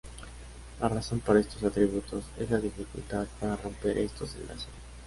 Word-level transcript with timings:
La 0.79 0.89
razón 0.89 1.19
para 1.19 1.41
estos 1.41 1.63
atributos 1.63 2.23
es 2.39 2.49
la 2.49 2.57
dificultad, 2.57 3.27
para 3.39 3.55
romper 3.55 3.99
estos 3.99 4.33
enlaces. 4.33 4.65